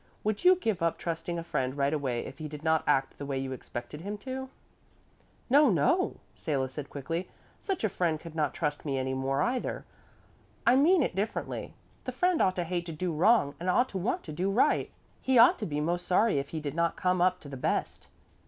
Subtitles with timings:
[0.23, 3.25] Would you give up trusting a friend right away if he did not act the
[3.27, 4.49] way you expected him to?"
[5.47, 9.85] "No, no," Salo said quickly, "such a friend could not trust me any more either.
[10.65, 11.75] I mean it differently.
[12.05, 14.89] The friend ought to hate to do wrong and ought to want to do right.
[15.21, 18.07] He ought to be most sorry if he did not come up to the best."